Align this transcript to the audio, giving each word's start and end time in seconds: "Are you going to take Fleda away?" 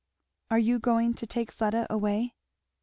"Are 0.49 0.57
you 0.57 0.79
going 0.79 1.13
to 1.13 1.27
take 1.27 1.51
Fleda 1.51 1.85
away?" 1.87 2.33